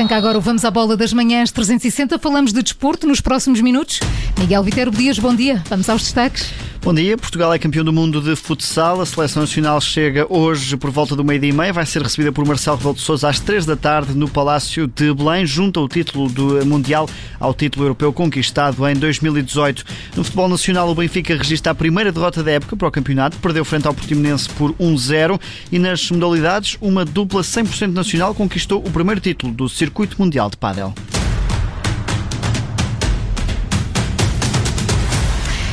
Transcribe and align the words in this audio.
Arranca 0.00 0.16
agora 0.16 0.38
o 0.38 0.40
Vamos 0.40 0.64
à 0.64 0.70
Bola 0.70 0.96
das 0.96 1.12
Manhãs 1.12 1.50
360. 1.50 2.18
Falamos 2.18 2.54
de 2.54 2.62
desporto 2.62 3.06
nos 3.06 3.20
próximos 3.20 3.60
minutos. 3.60 4.00
Miguel 4.38 4.62
Viterbo 4.62 4.96
Dias, 4.96 5.18
bom 5.18 5.34
dia. 5.34 5.62
Vamos 5.68 5.90
aos 5.90 6.00
destaques. 6.04 6.54
Bom 6.82 6.94
dia, 6.94 7.14
Portugal 7.18 7.52
é 7.52 7.58
campeão 7.58 7.84
do 7.84 7.92
mundo 7.92 8.22
de 8.22 8.34
futsal. 8.34 9.02
A 9.02 9.06
seleção 9.06 9.42
nacional 9.42 9.78
chega 9.82 10.26
hoje 10.30 10.78
por 10.78 10.90
volta 10.90 11.14
do 11.14 11.22
meio-dia 11.22 11.50
e 11.50 11.52
meia. 11.52 11.74
Vai 11.74 11.84
ser 11.84 12.00
recebida 12.00 12.32
por 12.32 12.46
Marcelo 12.46 12.78
Rebelo 12.78 12.94
de 12.94 13.02
Sousa 13.02 13.28
às 13.28 13.38
três 13.38 13.66
da 13.66 13.76
tarde 13.76 14.14
no 14.14 14.26
Palácio 14.26 14.86
de 14.86 15.12
Belém, 15.12 15.44
junto 15.44 15.78
ao 15.78 15.86
título 15.86 16.30
do 16.30 16.64
Mundial 16.64 17.06
ao 17.38 17.52
título 17.52 17.84
europeu 17.84 18.14
conquistado 18.14 18.88
em 18.88 18.94
2018. 18.94 19.84
No 20.16 20.24
futebol 20.24 20.48
nacional, 20.48 20.88
o 20.88 20.94
Benfica 20.94 21.36
registra 21.36 21.72
a 21.72 21.74
primeira 21.74 22.10
derrota 22.10 22.42
da 22.42 22.52
época 22.52 22.74
para 22.74 22.88
o 22.88 22.90
campeonato. 22.90 23.36
Perdeu 23.36 23.62
frente 23.62 23.86
ao 23.86 23.92
Portimonense 23.92 24.48
por 24.48 24.72
1-0 24.72 25.38
e 25.70 25.78
nas 25.78 26.10
modalidades, 26.10 26.78
uma 26.80 27.04
dupla 27.04 27.42
100% 27.42 27.92
nacional 27.92 28.34
conquistou 28.34 28.78
o 28.78 28.90
primeiro 28.90 29.20
título 29.20 29.52
do 29.52 29.68
Circuito 29.68 30.16
Mundial 30.18 30.48
de 30.48 30.56
Pádel. 30.56 30.94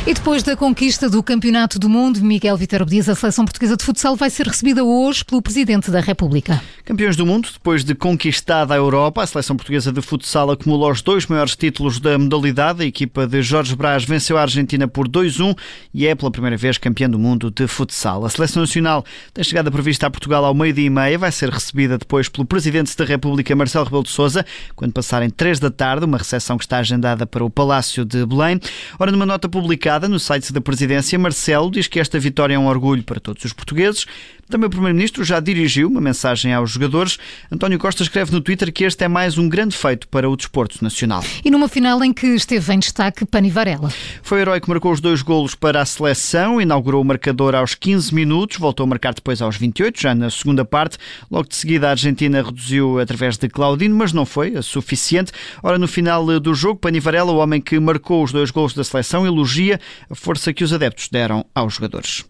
E 0.07 0.13
depois 0.13 0.41
da 0.41 0.55
conquista 0.55 1.09
do 1.09 1.21
Campeonato 1.21 1.77
do 1.77 1.89
Mundo, 1.89 2.21
Miguel 2.21 2.55
Vítor 2.55 2.85
diz 2.85 3.09
a 3.09 3.13
seleção 3.13 3.43
portuguesa 3.43 3.75
de 3.75 3.83
futsal 3.83 4.15
vai 4.15 4.29
ser 4.29 4.47
recebida 4.47 4.81
hoje 4.81 5.25
pelo 5.25 5.41
Presidente 5.41 5.91
da 5.91 5.99
República. 5.99 6.63
Campeões 6.85 7.17
do 7.17 7.25
mundo, 7.25 7.49
depois 7.51 7.83
de 7.83 7.93
conquistada 7.93 8.73
a 8.73 8.77
Europa, 8.77 9.21
a 9.21 9.27
seleção 9.27 9.57
portuguesa 9.57 9.91
de 9.91 10.01
futsal 10.01 10.49
acumulou 10.49 10.89
os 10.89 11.01
dois 11.01 11.25
maiores 11.25 11.57
títulos 11.57 11.99
da 11.99 12.17
modalidade. 12.17 12.83
A 12.83 12.85
equipa 12.85 13.27
de 13.27 13.41
Jorge 13.41 13.75
Brás 13.75 14.05
venceu 14.05 14.37
a 14.37 14.43
Argentina 14.43 14.87
por 14.87 15.09
2-1 15.09 15.53
e 15.93 16.07
é 16.07 16.15
pela 16.15 16.31
primeira 16.31 16.55
vez 16.55 16.77
campeã 16.77 17.09
do 17.09 17.19
mundo 17.19 17.51
de 17.51 17.67
futsal. 17.67 18.23
A 18.23 18.29
seleção 18.29 18.61
nacional 18.61 19.03
tem 19.33 19.43
chegada 19.43 19.69
prevista 19.69 20.07
a 20.07 20.09
Portugal 20.09 20.45
ao 20.45 20.53
meio-dia 20.53 20.85
e 20.85 20.89
meia, 20.89 21.17
vai 21.17 21.33
ser 21.33 21.49
recebida 21.49 21.97
depois 21.97 22.29
pelo 22.29 22.45
Presidente 22.47 22.95
da 22.95 23.03
República, 23.03 23.53
Marcelo 23.57 23.83
Rebelo 23.83 24.03
de 24.03 24.11
Sousa, 24.11 24.45
quando 24.73 24.93
passarem 24.93 25.29
três 25.29 25.59
da 25.59 25.69
tarde, 25.69 26.05
uma 26.05 26.17
recepção 26.17 26.57
que 26.57 26.63
está 26.63 26.77
agendada 26.77 27.27
para 27.27 27.43
o 27.43 27.49
Palácio 27.49 28.05
de 28.05 28.25
Belém. 28.25 28.61
Ora, 28.97 29.11
numa 29.11 29.25
nota 29.25 29.49
publicada, 29.49 29.96
no 30.05 30.19
site 30.19 30.51
da 30.51 30.59
presidência, 30.59 31.17
Marcelo 31.17 31.71
diz 31.71 31.87
que 31.87 31.99
esta 31.99 32.19
vitória 32.19 32.55
é 32.55 32.59
um 32.59 32.67
orgulho 32.67 33.03
para 33.03 33.21
todos 33.21 33.45
os 33.45 33.53
portugueses. 33.53 34.05
Também 34.49 34.67
o 34.67 34.69
Primeiro-Ministro 34.69 35.25
já 35.25 35.41
dirigiu 35.41 35.89
uma 35.89 35.99
mensagem 35.99 36.53
aos 36.53 36.71
jogadores. 36.71 37.17
António 37.51 37.77
Costa 37.77 38.01
escreve 38.01 38.31
no 38.31 38.39
Twitter 38.39 38.71
que 38.71 38.85
este 38.85 39.03
é 39.03 39.07
mais 39.09 39.37
um 39.37 39.49
grande 39.49 39.75
feito 39.75 40.07
para 40.07 40.29
o 40.29 40.37
desporto 40.37 40.81
nacional. 40.81 41.21
E 41.43 41.51
numa 41.51 41.67
final 41.67 42.01
em 42.01 42.13
que 42.13 42.27
esteve 42.27 42.73
em 42.73 42.79
destaque 42.79 43.25
Pani 43.25 43.49
Varela. 43.49 43.91
Foi 44.23 44.37
o 44.37 44.41
herói 44.41 44.61
que 44.61 44.69
marcou 44.69 44.93
os 44.93 45.01
dois 45.01 45.21
golos 45.21 45.53
para 45.53 45.81
a 45.81 45.85
seleção, 45.85 46.61
inaugurou 46.61 47.01
o 47.01 47.05
marcador 47.05 47.55
aos 47.55 47.75
15 47.75 48.15
minutos, 48.15 48.57
voltou 48.57 48.85
a 48.85 48.87
marcar 48.87 49.13
depois 49.13 49.41
aos 49.41 49.57
28, 49.57 50.01
já 50.01 50.15
na 50.15 50.29
segunda 50.29 50.63
parte. 50.63 50.97
Logo 51.29 51.49
de 51.49 51.55
seguida 51.55 51.89
a 51.89 51.91
Argentina 51.91 52.41
reduziu 52.41 52.99
através 52.99 53.37
de 53.37 53.49
Claudino, 53.49 53.97
mas 53.97 54.13
não 54.13 54.25
foi 54.25 54.61
suficiente. 54.61 55.33
Ora, 55.61 55.77
no 55.77 55.89
final 55.89 56.39
do 56.39 56.53
jogo, 56.53 56.79
Pani 56.79 57.01
Varela, 57.01 57.33
o 57.33 57.37
homem 57.37 57.59
que 57.59 57.77
marcou 57.81 58.23
os 58.23 58.31
dois 58.31 58.49
golos 58.49 58.73
da 58.73 58.83
seleção, 58.85 59.25
elogia 59.25 59.77
a 60.09 60.15
força 60.15 60.53
que 60.53 60.63
os 60.63 60.71
adeptos 60.71 61.09
deram 61.09 61.45
aos 61.53 61.73
jogadores. 61.73 62.23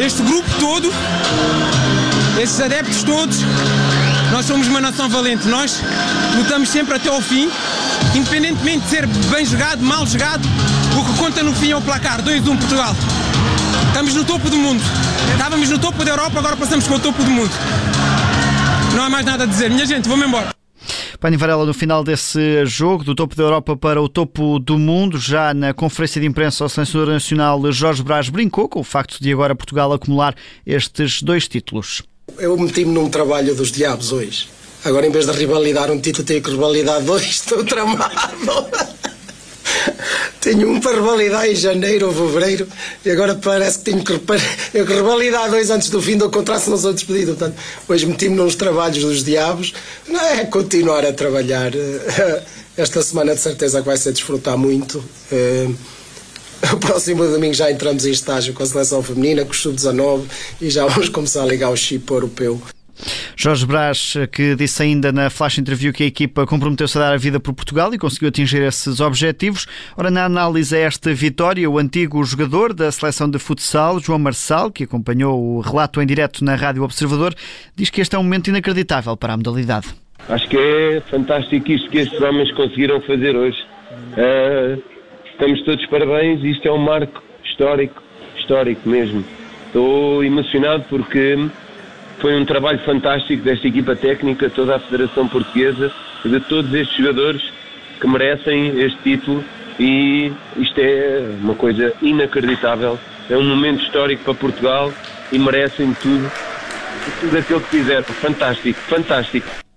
Este 0.00 0.22
grupo 0.22 0.48
todo, 0.60 0.92
esses 2.40 2.60
adeptos 2.60 3.02
todos, 3.02 3.38
nós 4.30 4.46
somos 4.46 4.68
uma 4.68 4.80
nação 4.80 5.08
valente. 5.08 5.48
Nós 5.48 5.82
lutamos 6.36 6.68
sempre 6.68 6.94
até 6.94 7.08
ao 7.08 7.20
fim, 7.20 7.50
independentemente 8.14 8.84
de 8.84 8.90
ser 8.90 9.06
bem 9.06 9.44
jogado, 9.44 9.82
mal 9.82 10.06
jogado, 10.06 10.48
o 10.96 11.04
que 11.04 11.18
conta 11.18 11.42
no 11.42 11.52
fim 11.52 11.72
é 11.72 11.76
o 11.76 11.80
placar 11.80 12.22
2-1 12.22 12.44
Portugal. 12.58 12.94
Estamos 13.88 14.14
no 14.14 14.24
topo 14.24 14.48
do 14.48 14.56
mundo. 14.56 14.82
Estávamos 15.32 15.68
no 15.68 15.78
topo 15.78 16.04
da 16.04 16.12
Europa, 16.12 16.38
agora 16.38 16.56
passamos 16.56 16.86
para 16.86 16.96
o 16.96 17.00
topo 17.00 17.22
do 17.24 17.30
mundo. 17.30 17.50
Não 18.94 19.02
há 19.02 19.10
mais 19.10 19.26
nada 19.26 19.44
a 19.44 19.46
dizer. 19.46 19.68
Minha 19.68 19.84
gente, 19.84 20.08
vamos 20.08 20.26
embora. 20.26 20.57
Pani 21.20 21.36
Varela, 21.36 21.66
no 21.66 21.74
final 21.74 22.04
desse 22.04 22.64
jogo, 22.64 23.02
do 23.02 23.12
topo 23.12 23.34
da 23.34 23.42
Europa 23.42 23.76
para 23.76 24.00
o 24.00 24.08
topo 24.08 24.60
do 24.60 24.78
mundo, 24.78 25.18
já 25.18 25.52
na 25.52 25.74
conferência 25.74 26.20
de 26.20 26.28
imprensa, 26.28 26.64
o 26.64 26.68
selecionador 26.68 27.12
nacional 27.12 27.72
Jorge 27.72 28.04
Brás 28.04 28.28
brincou 28.28 28.68
com 28.68 28.78
o 28.78 28.84
facto 28.84 29.18
de 29.20 29.32
agora 29.32 29.52
Portugal 29.56 29.92
acumular 29.92 30.36
estes 30.64 31.20
dois 31.20 31.48
títulos. 31.48 32.04
Eu 32.38 32.56
meti-me 32.56 32.92
num 32.92 33.10
trabalho 33.10 33.52
dos 33.52 33.72
diabos 33.72 34.12
hoje. 34.12 34.48
Agora, 34.84 35.08
em 35.08 35.10
vez 35.10 35.26
de 35.26 35.32
rivalidar 35.32 35.90
um 35.90 36.00
título, 36.00 36.24
tenho 36.24 36.40
que 36.40 36.50
rivalidar 36.50 37.02
dois. 37.02 37.24
Estou 37.42 37.64
tramado. 37.64 38.14
tenho 40.40 40.70
um 40.70 40.80
para 40.80 40.96
revalidar 40.96 41.46
em 41.46 41.54
janeiro 41.54 42.06
ou 42.06 42.12
fevereiro 42.12 42.68
e 43.04 43.10
agora 43.10 43.34
parece 43.34 43.78
que 43.78 43.84
tenho 43.84 44.04
que, 44.04 44.14
revalidar 44.72 45.50
dois 45.50 45.70
antes 45.70 45.90
do 45.90 46.00
fim 46.00 46.16
do 46.16 46.30
contrato 46.30 46.62
se 46.62 46.70
não 46.70 46.78
sou 46.78 46.92
despedido. 46.92 47.34
Portanto, 47.34 47.56
hoje 47.88 48.06
meti-me 48.06 48.36
nos 48.36 48.54
trabalhos 48.54 49.02
dos 49.02 49.24
diabos. 49.24 49.74
Não 50.06 50.20
é 50.20 50.44
continuar 50.44 51.04
a 51.04 51.12
trabalhar. 51.12 51.72
Esta 52.76 53.02
semana 53.02 53.34
de 53.34 53.40
certeza 53.40 53.80
que 53.80 53.86
vai 53.86 53.96
ser 53.96 54.12
desfrutar 54.12 54.56
muito. 54.56 55.02
Eh, 55.32 55.68
o 56.72 56.76
próximo 56.76 57.24
domingo 57.26 57.54
já 57.54 57.70
entramos 57.70 58.06
em 58.06 58.10
estágio 58.10 58.54
com 58.54 58.62
a 58.62 58.66
seleção 58.66 59.02
feminina, 59.02 59.44
com 59.44 59.52
o 59.52 59.54
sub-19 59.54 60.24
e 60.60 60.70
já 60.70 60.86
vamos 60.86 61.08
começar 61.08 61.42
a 61.42 61.46
ligar 61.46 61.70
o 61.70 61.76
chip 61.76 62.10
europeu. 62.10 62.60
Jorge 63.36 63.66
Brás, 63.66 64.14
que 64.32 64.54
disse 64.54 64.82
ainda 64.82 65.12
na 65.12 65.30
flash 65.30 65.58
interview 65.58 65.92
que 65.92 66.02
a 66.02 66.06
equipa 66.06 66.46
comprometeu-se 66.46 66.98
a 66.98 67.00
dar 67.00 67.12
a 67.12 67.16
vida 67.16 67.38
por 67.38 67.52
Portugal 67.52 67.92
e 67.94 67.98
conseguiu 67.98 68.28
atingir 68.28 68.62
esses 68.62 69.00
objetivos. 69.00 69.66
Ora, 69.96 70.10
na 70.10 70.24
análise 70.24 70.74
a 70.76 70.80
esta 70.80 71.12
vitória, 71.14 71.68
o 71.68 71.78
antigo 71.78 72.22
jogador 72.24 72.72
da 72.72 72.90
seleção 72.90 73.30
de 73.30 73.38
futsal, 73.38 74.00
João 74.00 74.18
Marçal, 74.18 74.70
que 74.70 74.84
acompanhou 74.84 75.40
o 75.40 75.60
relato 75.60 76.00
em 76.02 76.06
direto 76.06 76.44
na 76.44 76.54
Rádio 76.54 76.82
Observador, 76.82 77.34
diz 77.76 77.90
que 77.90 78.00
este 78.00 78.16
é 78.16 78.18
um 78.18 78.22
momento 78.22 78.48
inacreditável 78.48 79.16
para 79.16 79.34
a 79.34 79.36
modalidade. 79.36 79.88
Acho 80.28 80.48
que 80.48 80.56
é 80.56 81.00
fantástico 81.10 81.70
isto 81.70 81.88
que 81.90 81.98
estes 81.98 82.20
homens 82.20 82.52
conseguiram 82.52 83.00
fazer 83.02 83.34
hoje. 83.34 83.58
Uh, 84.12 84.82
estamos 85.30 85.62
todos 85.64 85.86
parabéns, 85.86 86.42
isto 86.44 86.66
é 86.66 86.72
um 86.72 86.78
marco 86.78 87.22
histórico, 87.44 88.02
histórico 88.36 88.88
mesmo. 88.88 89.24
Estou 89.66 90.24
emocionado 90.24 90.84
porque 90.88 91.36
foi 92.18 92.36
um 92.36 92.44
trabalho 92.44 92.78
fantástico 92.80 93.42
desta 93.42 93.66
equipa 93.66 93.94
técnica, 93.94 94.50
toda 94.50 94.76
a 94.76 94.78
Federação 94.78 95.28
Portuguesa, 95.28 95.92
de 96.24 96.40
todos 96.40 96.72
estes 96.74 96.96
jogadores 96.96 97.42
que 98.00 98.06
merecem 98.06 98.80
este 98.80 98.98
título 99.02 99.44
e 99.78 100.32
isto 100.56 100.78
é 100.78 101.28
uma 101.40 101.54
coisa 101.54 101.92
inacreditável. 102.02 102.98
É 103.30 103.36
um 103.36 103.44
momento 103.44 103.82
histórico 103.82 104.24
para 104.24 104.34
Portugal 104.34 104.92
e 105.30 105.38
merecem 105.38 105.94
tudo, 105.94 106.30
tudo 107.20 107.38
aquilo 107.38 107.60
que 107.60 107.68
fizeram. 107.68 108.04
Fantástico, 108.04 108.78
fantástico 108.80 109.67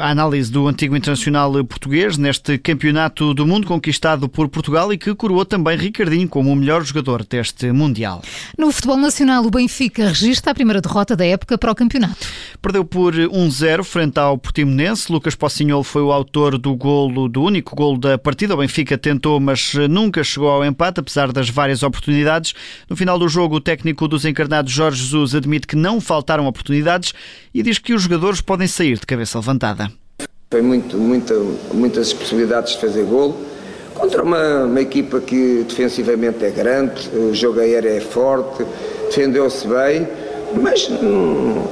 a 0.00 0.10
análise 0.10 0.50
do 0.50 0.68
antigo 0.68 0.96
internacional 0.96 1.52
português 1.64 2.16
neste 2.16 2.56
campeonato 2.56 3.34
do 3.34 3.44
mundo 3.44 3.66
conquistado 3.66 4.28
por 4.28 4.48
Portugal 4.48 4.92
e 4.92 4.98
que 4.98 5.12
coroou 5.12 5.44
também 5.44 5.76
Ricardinho 5.76 6.28
como 6.28 6.52
o 6.52 6.56
melhor 6.56 6.84
jogador 6.84 7.24
deste 7.24 7.72
Mundial. 7.72 8.22
No 8.56 8.70
futebol 8.70 8.96
nacional, 8.96 9.44
o 9.44 9.50
Benfica 9.50 10.08
registra 10.08 10.52
a 10.52 10.54
primeira 10.54 10.80
derrota 10.80 11.16
da 11.16 11.26
época 11.26 11.58
para 11.58 11.72
o 11.72 11.74
campeonato. 11.74 12.26
Perdeu 12.60 12.84
por 12.84 13.12
1-0 13.12 13.82
frente 13.82 14.18
ao 14.20 14.38
Portimonense. 14.38 15.10
Lucas 15.10 15.34
Pocinhol 15.34 15.82
foi 15.82 16.02
o 16.02 16.12
autor 16.12 16.58
do 16.58 16.76
golo, 16.76 17.28
do 17.28 17.42
único 17.42 17.74
golo 17.74 17.98
da 17.98 18.16
partida. 18.16 18.54
O 18.54 18.58
Benfica 18.58 18.96
tentou, 18.96 19.40
mas 19.40 19.74
nunca 19.90 20.22
chegou 20.22 20.48
ao 20.48 20.64
empate, 20.64 21.00
apesar 21.00 21.32
das 21.32 21.50
várias 21.50 21.82
oportunidades. 21.82 22.54
No 22.88 22.94
final 22.94 23.18
do 23.18 23.28
jogo, 23.28 23.56
o 23.56 23.60
técnico 23.60 24.06
dos 24.06 24.24
encarnados 24.24 24.72
Jorge 24.72 25.02
Jesus 25.02 25.34
admite 25.34 25.66
que 25.66 25.74
não 25.74 26.00
faltaram 26.00 26.46
oportunidades 26.46 27.12
e 27.52 27.62
diz 27.64 27.78
que 27.78 27.92
os 27.92 28.02
jogadores 28.02 28.40
podem 28.40 28.68
sair 28.68 28.98
de 28.98 29.06
cabeça 29.06 29.38
levantada. 29.38 29.71
Foi 30.52 30.60
muito, 30.60 30.98
muita, 30.98 31.34
muitas 31.72 32.12
possibilidades 32.12 32.74
de 32.74 32.80
fazer 32.80 33.04
golo. 33.04 33.34
Contra 33.94 34.22
uma, 34.22 34.64
uma 34.64 34.80
equipa 34.80 35.20
que 35.20 35.64
defensivamente 35.66 36.44
é 36.44 36.50
grande, 36.50 37.08
o 37.14 37.34
jogo 37.34 37.60
aéreo 37.60 37.90
é 37.90 38.00
forte, 38.00 38.64
defendeu-se 39.06 39.66
bem, 39.66 40.08
mas 40.60 40.90
hum, 40.90 41.62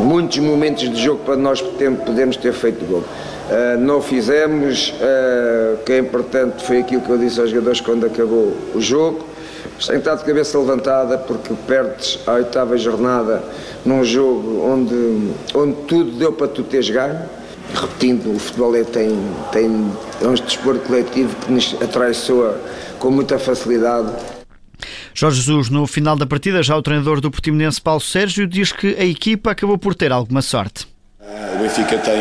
muitos 0.00 0.38
momentos 0.38 0.90
de 0.90 1.02
jogo 1.02 1.22
para 1.24 1.36
nós 1.36 1.60
podemos 1.60 2.36
ter 2.36 2.52
feito 2.52 2.84
gol. 2.86 3.00
Uh, 3.00 3.78
não 3.78 4.00
fizemos, 4.00 4.94
uh, 4.98 5.74
o 5.74 5.84
que 5.84 5.92
é 5.92 5.98
importante 5.98 6.64
foi 6.64 6.78
aquilo 6.78 7.02
que 7.02 7.10
eu 7.10 7.18
disse 7.18 7.40
aos 7.40 7.50
jogadores 7.50 7.80
quando 7.80 8.06
acabou 8.06 8.56
o 8.74 8.80
jogo. 8.80 9.26
Tem 9.86 9.98
estado 9.98 10.20
de 10.20 10.24
cabeça 10.24 10.58
levantada 10.58 11.18
porque 11.18 11.52
perdes 11.66 12.18
a 12.26 12.32
oitava 12.32 12.78
jornada 12.78 13.42
num 13.84 14.04
jogo 14.04 14.64
onde, 14.64 15.32
onde 15.54 15.74
tudo 15.86 16.12
deu 16.12 16.32
para 16.32 16.48
tu 16.48 16.62
teres 16.62 16.88
ganho 16.88 17.41
repetindo, 17.74 18.34
o 18.34 18.38
futebol 18.38 18.74
é, 18.76 18.84
tem, 18.84 19.10
tem, 19.50 19.92
é 20.20 20.26
um 20.26 20.34
desporto 20.34 20.80
coletivo 20.80 21.34
que 21.36 21.52
nos 21.52 21.76
atraiçoa 21.80 22.60
com 22.98 23.10
muita 23.10 23.38
facilidade. 23.38 24.12
Jorge 25.14 25.38
Jesus, 25.38 25.68
no 25.68 25.86
final 25.86 26.16
da 26.16 26.26
partida, 26.26 26.62
já 26.62 26.76
o 26.76 26.82
treinador 26.82 27.20
do 27.20 27.30
Portimonense 27.30 27.80
Paulo 27.80 28.00
Sérgio 28.00 28.46
diz 28.46 28.72
que 28.72 28.96
a 28.98 29.04
equipa 29.04 29.50
acabou 29.50 29.78
por 29.78 29.94
ter 29.94 30.10
alguma 30.10 30.42
sorte. 30.42 30.86
O 31.54 31.58
Benfica 31.58 31.98
tem 31.98 32.14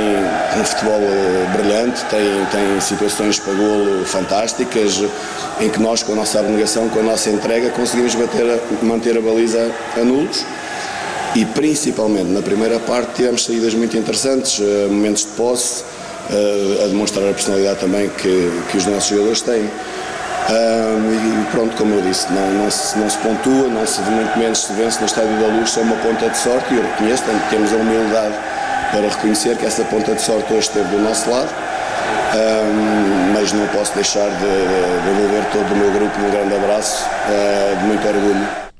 um 0.60 0.64
futebol 0.64 1.00
eh, 1.02 1.50
brilhante, 1.58 2.06
tem, 2.06 2.46
tem 2.52 2.80
situações 2.80 3.40
para 3.40 3.54
golo 3.54 4.06
fantásticas, 4.06 5.02
em 5.60 5.70
que 5.70 5.80
nós, 5.80 6.04
com 6.04 6.14
a 6.14 6.16
nossa 6.16 6.40
abnegação, 6.40 6.88
com 6.90 7.00
a 7.00 7.04
nossa 7.04 7.30
entrega, 7.30 7.72
conseguimos 7.72 8.14
bater, 8.14 8.62
manter 8.84 9.18
a 9.18 9.22
baliza 9.22 9.72
a 9.98 10.04
nulos 10.04 10.46
e 11.36 11.46
principalmente 11.46 12.30
na 12.30 12.42
primeira 12.42 12.80
parte 12.80 13.14
tivemos 13.16 13.46
saídas 13.46 13.74
muito 13.74 13.96
interessantes, 13.98 14.60
eh, 14.60 14.88
momentos 14.88 15.24
de 15.24 15.32
posse, 15.32 15.84
a 16.84 16.88
demonstrar 16.88 17.28
a 17.30 17.34
personalidade 17.34 17.80
também 17.80 18.08
que, 18.10 18.52
que 18.70 18.78
os 18.78 18.86
nossos 18.86 19.10
jogadores 19.10 19.42
têm. 19.42 19.70
E 20.50 21.52
pronto, 21.52 21.76
como 21.76 21.96
eu 21.96 22.02
disse, 22.02 22.32
não, 22.32 22.64
não, 22.64 22.72
se, 22.72 22.98
não 22.98 23.10
se 23.10 23.18
pontua, 23.18 23.68
não 23.68 23.86
se 23.86 24.02
muito 24.02 24.38
menos 24.40 24.60
se 24.60 24.74
vence 24.74 25.00
no 25.00 25.06
Estádio 25.06 25.38
da 25.40 25.48
Luz, 25.48 25.70
só 25.70 25.82
uma 25.82 25.96
ponta 25.98 26.30
de 26.30 26.38
sorte 26.38 26.74
e 26.74 26.78
eu 26.78 26.84
reconheço, 26.84 27.24
tanto 27.24 27.50
temos 27.50 27.74
a 27.74 27.76
humildade 27.76 28.34
para 28.92 29.08
reconhecer 29.08 29.58
que 29.58 29.66
essa 29.66 29.84
ponta 29.86 30.14
de 30.14 30.22
sorte 30.22 30.52
hoje 30.54 30.68
esteve 30.68 30.90
do 30.90 31.02
nosso 31.02 31.30
lado, 31.30 31.50
um, 32.34 33.34
mas 33.34 33.54
não 33.54 33.68
posso 33.68 33.94
deixar 33.96 34.30
de, 34.30 34.38
de 34.38 35.06
devolver 35.06 35.46
todo 35.52 35.72
o 35.74 35.78
meu 35.78 35.92
grupo 35.92 36.20
um 36.20 36.32
grande 36.32 36.56
abraço 36.56 37.06
uh, 37.06 37.78
de 37.78 37.86
muito 37.86 38.08
orgulho. 38.08 38.71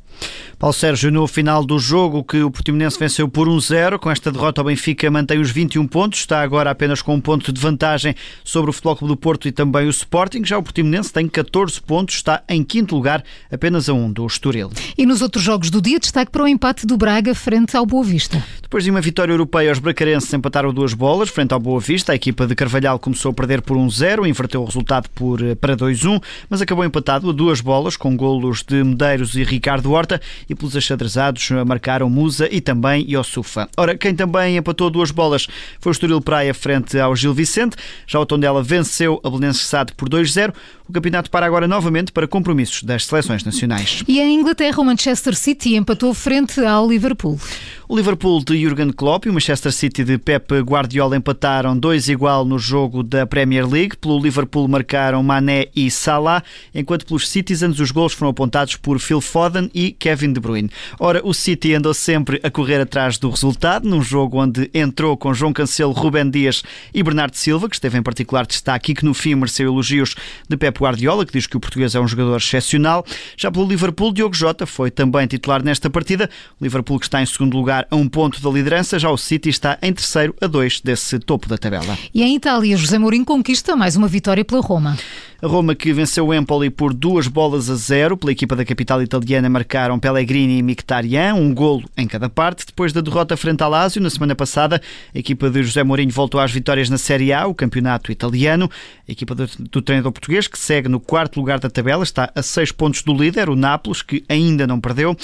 Paulo 0.62 0.76
Sérgio, 0.76 1.12
no 1.12 1.26
final 1.26 1.66
do 1.66 1.80
jogo 1.80 2.24
que 2.24 2.44
o 2.44 2.52
Portimonense 2.52 3.00
venceu 3.00 3.28
por 3.28 3.48
1-0, 3.48 3.98
com 3.98 4.12
esta 4.12 4.32
derrota 4.32 4.62
o 4.62 4.66
Benfica 4.66 5.10
mantém 5.10 5.40
os 5.40 5.50
21 5.50 5.88
pontos, 5.88 6.20
está 6.20 6.40
agora 6.40 6.70
apenas 6.70 7.02
com 7.02 7.16
um 7.16 7.20
ponto 7.20 7.52
de 7.52 7.60
vantagem 7.60 8.14
sobre 8.44 8.70
o 8.70 8.74
Futebol 8.74 8.96
Clube 8.96 9.14
do 9.16 9.18
Porto 9.18 9.48
e 9.48 9.52
também 9.52 9.88
o 9.88 9.90
Sporting. 9.90 10.46
Já 10.46 10.60
o 10.60 10.62
Portimonense 10.62 11.12
tem 11.12 11.28
14 11.28 11.82
pontos, 11.82 12.14
está 12.14 12.44
em 12.48 12.64
quinto 12.64 12.94
lugar, 12.94 13.24
apenas 13.52 13.90
a 13.90 13.94
um 13.94 14.12
do 14.12 14.24
Estoril. 14.28 14.70
E 14.96 15.04
nos 15.04 15.24
outros 15.24 15.44
jogos 15.44 15.72
do 15.72 15.82
dia, 15.82 16.00
destaque 16.00 16.32
para 16.32 16.44
o 16.44 16.48
empate 16.48 16.86
do 16.86 16.96
Braga 16.96 17.34
frente 17.34 17.76
ao 17.76 17.84
Boa 17.84 18.04
Vista. 18.04 18.46
Depois 18.62 18.84
de 18.84 18.92
uma 18.92 19.02
vitória 19.02 19.34
europeia, 19.34 19.72
os 19.72 19.80
bracarenses 19.80 20.32
empataram 20.32 20.72
duas 20.72 20.94
bolas 20.94 21.30
frente 21.30 21.56
ao 21.56 21.60
Boa 21.60 21.80
Vista. 21.80 22.12
A 22.12 22.16
equipa 22.16 22.46
de 22.46 22.54
Carvalhal 22.54 23.00
começou 23.00 23.32
a 23.32 23.34
perder 23.34 23.64
por 23.64 23.78
1-0, 23.78 24.30
inverteu 24.30 24.62
o 24.62 24.66
resultado 24.66 25.10
por, 25.10 25.42
eh, 25.42 25.56
para 25.56 25.76
2-1, 25.76 26.22
mas 26.48 26.62
acabou 26.62 26.86
empatado 26.86 27.32
a 27.32 27.34
duas 27.34 27.62
bolas, 27.62 27.98
com 27.98 28.16
golos 28.16 28.62
de 28.62 28.84
Medeiros 28.84 29.34
e 29.36 29.44
Ricardo 29.44 29.92
Horta, 29.92 30.22
e 30.52 30.56
pelos 30.56 30.76
achadrezados 30.76 31.50
marcaram 31.66 32.10
Musa 32.10 32.48
e 32.52 32.60
também 32.60 33.06
Iosufa. 33.10 33.70
Ora, 33.78 33.98
quem 33.98 34.14
também 34.14 34.58
empatou 34.58 34.90
duas 34.90 35.10
bolas 35.10 35.48
foi 35.80 35.92
o 35.92 35.94
Estoril 35.94 36.22
Praia 36.22 36.54
frente 36.54 37.00
ao 37.00 37.16
Gil 37.16 37.34
Vicente. 37.34 37.78
Já 38.06 38.20
o 38.20 38.26
Tondela 38.26 38.62
venceu 38.62 39.22
a 39.24 39.30
Belenenses 39.30 39.66
Sade 39.66 39.94
por 39.94 40.10
2-0. 40.10 40.54
O 40.92 40.94
campeonato 40.94 41.32
para 41.32 41.46
agora 41.46 41.70
novamente 41.70 42.12
para 42.12 42.28
compromissos 42.28 42.84
das 42.84 43.06
seleções 43.06 43.46
nacionais. 43.46 44.04
E 44.10 44.20
em 44.20 44.38
Inglaterra, 44.38 44.78
o 44.82 44.84
Manchester 44.84 45.34
City 45.38 45.78
empatou 45.78 46.14
frente 46.14 46.60
ao 46.60 46.86
Liverpool. 46.86 47.40
O 47.88 47.96
Liverpool 47.96 48.42
de 48.44 48.62
Jurgen 48.62 48.92
Klopp 48.92 49.26
e 49.26 49.30
o 49.30 49.34
Manchester 49.34 49.72
City 49.72 50.04
de 50.04 50.18
Pep 50.18 50.54
Guardiola 50.62 51.16
empataram 51.16 51.78
2 51.78 52.10
igual 52.10 52.46
no 52.46 52.58
jogo 52.58 53.04
da 53.04 53.26
Premier 53.26 53.68
League. 53.68 53.98
Pelo 53.98 54.18
Liverpool 54.18 54.68
marcaram 54.68 55.22
Mané 55.24 55.68
e 55.76 55.90
Salah, 55.92 56.44
enquanto 56.76 57.06
pelos 57.06 57.30
Citizens 57.30 57.80
os 57.80 57.92
gols 57.92 58.14
foram 58.14 58.32
apontados 58.32 58.76
por 58.76 59.00
Phil 59.00 59.20
Foden 59.20 59.70
e 59.74 59.92
Kevin 59.92 60.32
De 60.32 60.40
Bruyne. 60.40 60.70
Ora, 61.00 61.22
o 61.24 61.34
City 61.34 61.74
andou 61.74 61.94
sempre 61.94 62.40
a 62.44 62.50
correr 62.50 62.82
atrás 62.82 63.18
do 63.18 63.30
resultado, 63.30 63.88
num 63.88 64.02
jogo 64.02 64.42
onde 64.42 64.70
entrou 64.74 65.18
com 65.18 65.34
João 65.34 65.52
Cancelo, 65.54 65.92
Rubén 65.92 66.30
Dias 66.30 66.64
e 66.94 67.04
Bernardo 67.04 67.36
Silva, 67.36 67.68
que 67.68 67.76
esteve 67.76 67.98
em 67.98 68.04
particular 68.04 68.46
destaque 68.46 68.94
e 68.94 68.96
que 68.96 69.06
no 69.06 69.14
fim 69.14 69.36
mereceu 69.36 69.68
elogios 69.68 70.16
de 70.50 70.56
Pep 70.56 70.81
Guardiola, 70.82 71.26
que 71.26 71.34
diz 71.34 71.48
que 71.48 71.58
o 71.58 71.60
português 71.60 71.96
é 71.96 72.00
um 72.00 72.08
jogador 72.08 72.38
excepcional. 72.38 73.06
Já 73.38 73.52
pelo 73.52 73.68
Liverpool, 73.68 74.12
Diogo 74.12 74.36
Jota 74.36 74.66
foi 74.66 74.92
também 74.92 75.28
titular 75.28 75.64
nesta 75.64 75.90
partida. 75.90 76.30
O 76.60 76.64
Liverpool 76.64 77.00
que 77.00 77.06
está 77.06 77.22
em 77.22 77.26
segundo 77.26 77.56
lugar 77.56 77.88
a 77.90 77.96
um 77.96 78.08
ponto 78.08 78.42
da 78.42 78.50
liderança, 78.50 79.00
já 79.00 79.10
o 79.10 79.18
City 79.18 79.50
está 79.50 79.78
em 79.82 79.94
terceiro 79.94 80.36
a 80.42 80.48
dois 80.48 80.82
desse 80.82 81.20
topo 81.20 81.48
da 81.48 81.58
tabela. 81.58 81.98
E 82.14 82.24
em 82.24 82.36
Itália, 82.36 82.76
José 82.78 82.98
Mourinho 82.98 83.26
conquista 83.26 83.76
mais 83.76 83.96
uma 83.96 84.08
vitória 84.08 84.44
pela 84.44 84.62
Roma. 84.62 84.98
A 85.44 85.48
Roma 85.48 85.74
que 85.74 85.92
venceu 85.92 86.28
o 86.28 86.34
Empoli 86.36 86.70
por 86.70 86.94
duas 86.94 87.28
bolas 87.28 87.68
a 87.68 87.74
zero. 87.74 88.16
Pela 88.16 88.32
equipa 88.32 88.56
da 88.56 88.64
capital 88.64 89.02
italiana 89.02 89.50
marcaram 89.50 89.98
Pellegrini 89.98 90.60
e 90.60 90.62
Mkhitaryan, 90.62 91.34
um 91.34 91.52
golo 91.52 91.90
em 91.98 92.06
cada 92.06 92.30
parte. 92.30 92.64
Depois 92.64 92.94
da 92.94 93.02
derrota 93.02 93.36
frente 93.36 93.64
ao 93.64 93.70
Lazio, 93.72 94.00
na 94.04 94.12
semana 94.12 94.36
passada, 94.36 94.80
a 95.16 95.18
equipa 95.18 95.50
de 95.50 95.64
José 95.64 95.84
Mourinho 95.84 96.12
voltou 96.12 96.40
às 96.40 96.52
vitórias 96.52 96.92
na 96.92 96.98
Série 97.00 97.34
A, 97.34 97.48
o 97.48 97.56
campeonato 97.56 98.12
italiano. 98.12 98.70
A 99.10 99.12
equipa 99.12 99.34
do, 99.34 99.50
do 99.72 99.82
treinador 99.82 100.12
português, 100.12 100.48
que 100.48 100.60
segue 100.60 100.88
no 100.88 101.00
quarto 101.00 101.40
lugar 101.40 101.60
da 101.60 101.72
tabela, 101.72 102.04
está 102.04 102.32
a 102.36 102.44
seis 102.44 102.72
pontos 102.72 103.02
do 103.02 103.12
líder, 103.12 103.50
o 103.50 103.56
Nápoles, 103.56 104.04
que 104.04 104.24
ainda 104.30 104.68
não 104.68 104.80
perdeu. 104.80 105.18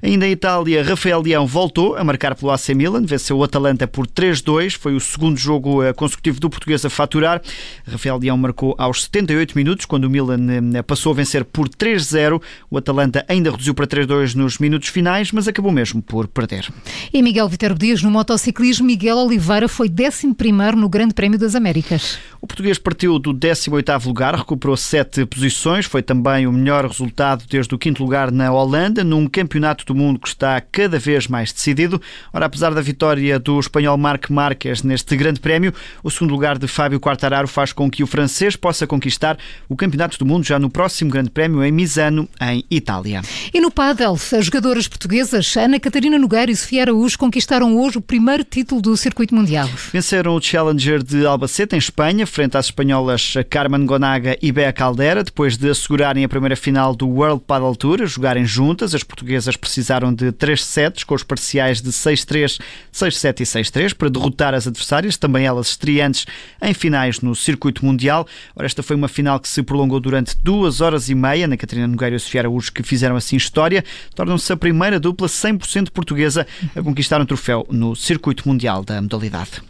Ainda 0.00 0.24
em 0.24 0.30
Itália, 0.30 0.84
Rafael 0.84 1.20
Leão 1.20 1.48
voltou 1.48 1.96
a 1.96 2.04
marcar 2.04 2.36
pelo 2.36 2.52
AC 2.52 2.68
Milan, 2.68 3.04
venceu 3.04 3.38
o 3.38 3.42
Atalanta 3.42 3.88
por 3.88 4.06
3-2. 4.06 4.78
Foi 4.78 4.94
o 4.94 5.00
segundo 5.00 5.36
jogo 5.36 5.82
eh, 5.82 5.92
consecutivo 5.92 6.38
do 6.38 6.48
português 6.48 6.84
a 6.84 6.90
faturar. 6.90 7.42
Rafael 7.84 8.18
Leão 8.18 8.38
marcou 8.38 8.76
aos 8.78 9.02
78 9.02 9.56
minutos 9.56 9.63
minutos, 9.64 9.86
quando 9.86 10.04
o 10.04 10.10
Milan 10.10 10.46
eh, 10.74 10.82
passou 10.82 11.12
a 11.12 11.16
vencer 11.16 11.42
por 11.42 11.68
3-0. 11.68 12.40
O 12.70 12.76
Atalanta 12.76 13.24
ainda 13.26 13.50
reduziu 13.50 13.72
para 13.72 13.86
3-2 13.86 14.34
nos 14.34 14.58
minutos 14.58 14.88
finais, 14.88 15.32
mas 15.32 15.48
acabou 15.48 15.72
mesmo 15.72 16.02
por 16.02 16.28
perder. 16.28 16.68
E 17.12 17.22
Miguel 17.22 17.48
Viterbo 17.48 17.78
Dias, 17.78 18.02
no 18.02 18.10
motociclismo, 18.10 18.86
Miguel 18.86 19.16
Oliveira 19.16 19.66
foi 19.66 19.88
11 19.88 20.34
no 20.76 20.88
Grande 20.88 21.14
Prémio 21.14 21.38
das 21.38 21.54
Américas. 21.54 22.18
O 22.42 22.46
português 22.46 22.76
partiu 22.76 23.18
do 23.18 23.32
18º 23.32 24.04
lugar, 24.04 24.34
recuperou 24.34 24.76
sete 24.76 25.24
posições, 25.24 25.86
foi 25.86 26.02
também 26.02 26.46
o 26.46 26.52
melhor 26.52 26.86
resultado 26.86 27.44
desde 27.48 27.74
o 27.74 27.78
quinto 27.78 28.02
lugar 28.02 28.30
na 28.30 28.52
Holanda, 28.52 29.02
num 29.02 29.26
campeonato 29.26 29.86
do 29.86 29.94
mundo 29.94 30.20
que 30.20 30.28
está 30.28 30.60
cada 30.60 30.98
vez 30.98 31.26
mais 31.26 31.52
decidido. 31.52 32.00
Ora, 32.32 32.46
apesar 32.46 32.74
da 32.74 32.82
vitória 32.82 33.38
do 33.38 33.58
espanhol 33.58 33.96
Marc 33.96 34.28
Marques 34.28 34.82
neste 34.82 35.16
grande 35.16 35.40
prémio, 35.40 35.72
o 36.02 36.10
segundo 36.10 36.32
lugar 36.32 36.58
de 36.58 36.68
Fábio 36.68 37.00
Quartararo 37.00 37.48
faz 37.48 37.72
com 37.72 37.90
que 37.90 38.02
o 38.02 38.06
francês 38.06 38.56
possa 38.56 38.86
conquistar 38.86 39.38
o 39.68 39.76
Campeonato 39.76 40.18
do 40.18 40.26
Mundo 40.26 40.44
já 40.44 40.58
no 40.58 40.70
próximo 40.70 41.10
Grande 41.10 41.30
Prémio 41.30 41.64
em 41.64 41.72
Misano, 41.72 42.28
em 42.40 42.64
Itália. 42.70 43.22
E 43.52 43.60
no 43.60 43.70
pádel, 43.70 44.12
as 44.12 44.44
jogadoras 44.44 44.88
portuguesas 44.88 45.56
Ana 45.56 45.80
Catarina 45.80 46.18
Nogueira 46.18 46.50
e 46.50 46.56
Sofia 46.56 46.82
Araújo 46.82 47.18
conquistaram 47.18 47.76
hoje 47.78 47.98
o 47.98 48.00
primeiro 48.00 48.44
título 48.44 48.80
do 48.80 48.96
circuito 48.96 49.34
mundial. 49.34 49.68
Venceram 49.92 50.34
o 50.34 50.40
Challenger 50.40 51.02
de 51.02 51.26
Albacete, 51.26 51.74
em 51.74 51.78
Espanha, 51.78 52.26
frente 52.26 52.56
às 52.56 52.66
espanholas 52.66 53.34
Carmen 53.48 53.86
Gonaga 53.86 54.36
e 54.40 54.50
Bea 54.52 54.72
Caldera, 54.72 55.22
depois 55.22 55.56
de 55.56 55.70
assegurarem 55.70 56.24
a 56.24 56.28
primeira 56.28 56.56
final 56.56 56.94
do 56.94 57.08
World 57.08 57.42
Paddle 57.46 57.76
Tour, 57.76 58.02
a 58.02 58.06
jogarem 58.06 58.44
juntas. 58.44 58.94
As 58.94 59.02
portuguesas 59.02 59.56
precisaram 59.56 60.12
de 60.12 60.32
três 60.32 60.64
sets, 60.64 61.04
com 61.04 61.14
os 61.14 61.22
parciais 61.22 61.80
de 61.80 61.90
6-3, 61.90 62.60
6-7 62.92 63.40
e 63.40 63.44
6-3, 63.44 63.94
para 63.94 64.10
derrotar 64.10 64.54
as 64.54 64.66
adversárias, 64.66 65.16
também 65.16 65.46
elas 65.46 65.68
estreantes 65.68 66.26
em 66.62 66.74
finais 66.74 67.20
no 67.20 67.34
circuito 67.34 67.84
mundial. 67.84 68.26
Ora, 68.54 68.66
esta 68.66 68.82
foi 68.82 68.96
uma 68.96 69.08
final 69.08 69.38
que 69.44 69.48
se 69.50 69.62
prolongou 69.62 70.00
durante 70.00 70.34
duas 70.42 70.80
horas 70.80 71.10
e 71.10 71.14
meia. 71.14 71.46
Na 71.46 71.54
Catarina 71.54 71.86
Nogueira 71.86 72.16
e 72.16 72.18
Sofia 72.18 72.40
Araújo, 72.40 72.72
que 72.72 72.82
fizeram 72.82 73.14
assim 73.14 73.36
história, 73.36 73.84
tornam-se 74.14 74.50
a 74.50 74.56
primeira 74.56 74.98
dupla 74.98 75.28
100% 75.28 75.90
portuguesa 75.90 76.46
a 76.74 76.82
conquistar 76.82 77.20
um 77.20 77.26
troféu 77.26 77.66
no 77.70 77.94
circuito 77.94 78.48
mundial 78.48 78.82
da 78.82 79.00
modalidade. 79.02 79.62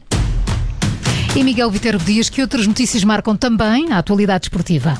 E 1.37 1.43
Miguel 1.43 1.69
Viterbo 1.73 2.05
Dias, 2.05 2.31
que 2.31 2.41
outras 2.41 2.65
notícias 2.69 3.03
marcam 3.03 3.35
também 3.35 3.93
a 3.93 3.99
atualidade 3.99 4.45
esportiva? 4.45 4.97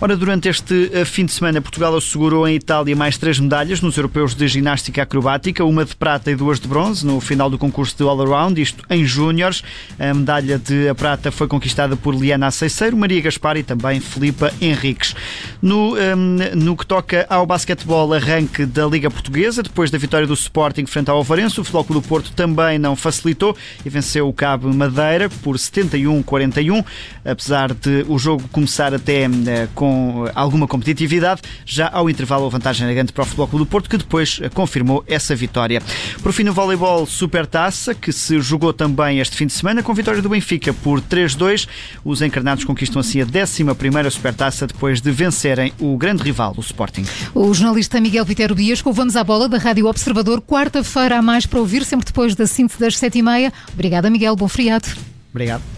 Ora, 0.00 0.16
durante 0.16 0.48
este 0.48 0.92
eh, 0.92 1.04
fim 1.04 1.24
de 1.24 1.32
semana, 1.32 1.60
Portugal 1.60 1.96
assegurou 1.96 2.46
em 2.46 2.54
Itália 2.54 2.94
mais 2.94 3.18
três 3.18 3.40
medalhas 3.40 3.80
nos 3.80 3.96
europeus 3.96 4.32
de 4.32 4.46
ginástica 4.46 5.02
acrobática, 5.02 5.64
uma 5.64 5.84
de 5.84 5.96
prata 5.96 6.30
e 6.30 6.36
duas 6.36 6.60
de 6.60 6.68
bronze, 6.68 7.04
no 7.04 7.20
final 7.20 7.50
do 7.50 7.58
concurso 7.58 7.96
de 7.96 8.04
all-around, 8.04 8.62
isto 8.62 8.84
em 8.88 9.04
júniores. 9.04 9.60
A 9.98 10.14
medalha 10.14 10.56
de 10.56 10.94
prata 10.94 11.32
foi 11.32 11.48
conquistada 11.48 11.96
por 11.96 12.14
Liana 12.14 12.46
Aceiceiro, 12.46 12.96
Maria 12.96 13.20
Gaspar 13.20 13.56
e 13.56 13.64
também 13.64 13.98
Filipa 13.98 14.54
Henriques. 14.60 15.16
No, 15.60 15.94
um, 15.94 15.98
ehm, 15.98 16.54
no 16.54 16.76
que 16.76 16.86
toca 16.86 17.26
ao 17.28 17.44
basquetebol, 17.44 18.14
arranque 18.14 18.66
da 18.66 18.86
Liga 18.86 19.10
Portuguesa, 19.10 19.64
depois 19.64 19.90
da 19.90 19.98
vitória 19.98 20.28
do 20.28 20.34
Sporting 20.34 20.86
frente 20.86 21.10
ao 21.10 21.16
Alvarense, 21.16 21.60
o 21.60 21.64
Futebol 21.64 22.00
do 22.00 22.06
Porto 22.06 22.30
também 22.30 22.78
não 22.78 22.94
facilitou 22.94 23.56
e 23.84 23.90
venceu 23.90 24.28
o 24.28 24.32
Cabo 24.32 24.72
Madeira 24.72 25.28
por 25.28 25.56
71-41, 25.56 26.84
apesar 27.24 27.74
de 27.74 28.04
o 28.06 28.16
jogo 28.16 28.44
começar 28.52 28.94
até 28.94 29.26
uh, 29.26 29.68
com 29.74 29.87
com 29.88 30.26
eh, 30.26 30.32
alguma 30.34 30.66
competitividade. 30.68 31.40
Já 31.64 31.88
ao 31.88 32.10
intervalo, 32.10 32.46
a 32.46 32.48
vantagem 32.48 32.84
era 32.84 32.94
grande 32.94 33.12
para 33.12 33.22
o 33.22 33.24
Futebol 33.24 33.48
Clube 33.48 33.64
do 33.64 33.68
Porto, 33.68 33.88
que 33.88 33.96
depois 33.96 34.38
eh, 34.42 34.48
confirmou 34.48 35.02
essa 35.06 35.34
vitória. 35.34 35.82
Por 36.22 36.32
fim, 36.32 36.44
no 36.44 36.52
voleibol 36.52 37.06
Supertaça, 37.06 37.94
que 37.94 38.12
se 38.12 38.40
jogou 38.40 38.72
também 38.72 39.20
este 39.20 39.36
fim 39.36 39.46
de 39.46 39.52
semana, 39.52 39.82
com 39.82 39.94
vitória 39.94 40.20
do 40.20 40.28
Benfica 40.28 40.72
por 40.72 41.00
3-2. 41.00 41.66
Os 42.04 42.20
encarnados 42.20 42.64
conquistam 42.64 43.00
assim 43.00 43.20
a 43.20 43.24
11 43.24 44.10
Supertaça 44.10 44.66
depois 44.66 45.00
de 45.00 45.10
vencerem 45.10 45.72
o 45.78 45.96
grande 45.96 46.22
rival, 46.22 46.54
o 46.56 46.60
Sporting. 46.60 47.04
O 47.34 47.52
jornalista 47.54 48.00
Miguel 48.00 48.24
Vitero 48.24 48.54
Dias, 48.54 48.82
com 48.82 48.92
Vamos 48.92 49.16
à 49.16 49.24
Bola, 49.24 49.48
da 49.48 49.58
Rádio 49.58 49.86
Observador, 49.86 50.40
quarta-feira 50.42 51.18
a 51.18 51.22
mais 51.22 51.46
para 51.46 51.58
ouvir, 51.58 51.84
sempre 51.84 52.06
depois 52.06 52.34
da 52.34 52.46
síntese 52.46 52.78
das 52.78 52.96
sete 52.96 53.18
e 53.18 53.22
meia. 53.22 53.52
Obrigada, 53.72 54.10
Miguel. 54.10 54.36
Bom 54.36 54.48
feriado. 54.48 54.88
Obrigado. 55.30 55.77